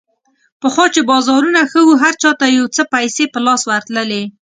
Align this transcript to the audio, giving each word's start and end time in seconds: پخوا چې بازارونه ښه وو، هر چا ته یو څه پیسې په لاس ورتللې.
پخوا 0.61 0.85
چې 0.93 1.01
بازارونه 1.11 1.61
ښه 1.71 1.81
وو، 1.85 1.93
هر 2.03 2.13
چا 2.23 2.31
ته 2.39 2.45
یو 2.57 2.65
څه 2.75 2.83
پیسې 2.93 3.23
په 3.33 3.39
لاس 3.45 3.61
ورتللې. 3.69 4.23